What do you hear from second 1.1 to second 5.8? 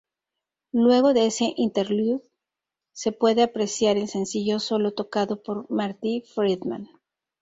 de ese interlude se puede apreciar el sencillo solo tocado por